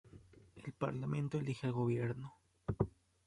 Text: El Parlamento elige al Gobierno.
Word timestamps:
El 0.55 0.73
Parlamento 0.73 1.37
elige 1.37 1.67
al 1.67 1.73
Gobierno. 1.73 2.33